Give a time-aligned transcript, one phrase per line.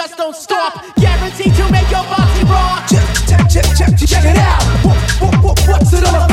[0.00, 0.82] just don't stop.
[0.96, 2.88] Guaranteed to make your body rock.
[2.88, 4.62] Check, check, check, check, check it out.
[4.82, 6.29] What, what, what, what's it all about?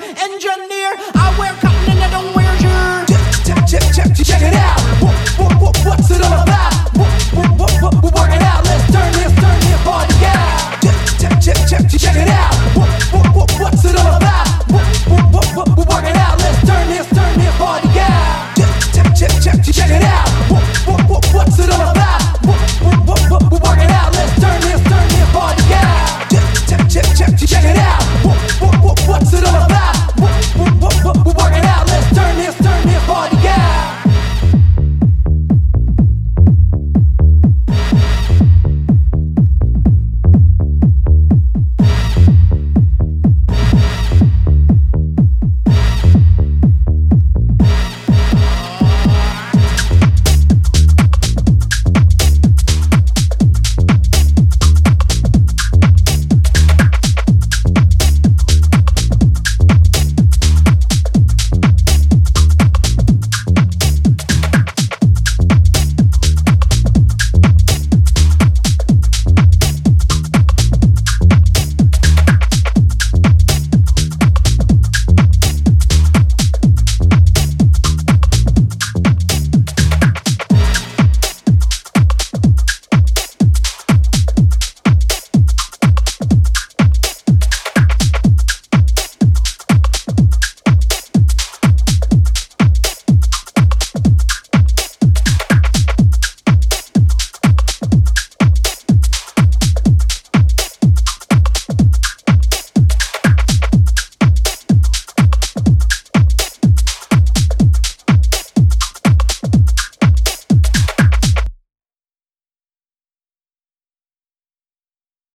[0.00, 0.92] engineer,